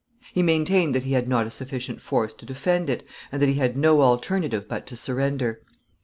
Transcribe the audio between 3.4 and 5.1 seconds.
he had no alternative but to